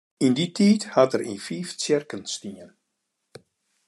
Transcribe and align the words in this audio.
Yn 0.25 0.33
dy 0.37 0.47
tiid 0.55 0.81
hat 0.93 1.15
er 1.15 1.23
yn 1.31 1.41
fiif 1.45 1.69
tsjerken 1.79 2.23
stien. 2.33 2.71